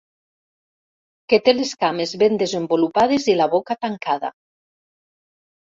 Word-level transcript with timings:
Que 1.33 1.39
té 1.47 1.53
les 1.57 1.73
cames 1.83 2.15
ben 2.23 2.41
desenvolupades 2.45 3.29
i 3.35 3.39
la 3.43 3.49
boca 3.55 3.81
tancada. 3.87 4.35